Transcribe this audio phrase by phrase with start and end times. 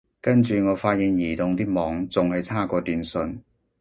[0.19, 3.39] 跟住我發現移動啲網仲係差過電信